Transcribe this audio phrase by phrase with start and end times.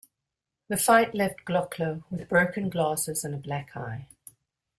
[0.67, 4.07] The fight left Glockler with broken glasses and a black eye.